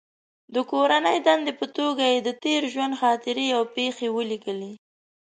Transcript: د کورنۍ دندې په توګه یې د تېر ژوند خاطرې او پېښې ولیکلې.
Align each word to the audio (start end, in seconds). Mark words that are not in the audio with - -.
د 0.53 0.55
کورنۍ 0.71 1.17
دندې 1.27 1.53
په 1.59 1.65
توګه 1.77 2.03
یې 2.11 2.19
د 2.27 2.29
تېر 2.43 2.61
ژوند 2.73 2.93
خاطرې 3.01 3.47
او 3.57 3.63
پېښې 3.75 4.07
ولیکلې. 4.17 4.73